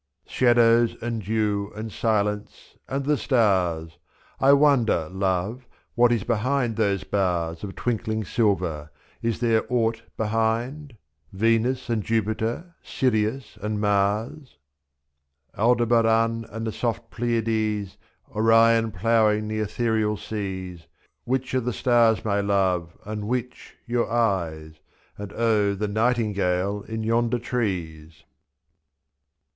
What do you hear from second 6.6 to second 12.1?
those bars j2^.r.Of twinkling silver— is there aught behind?— Venus and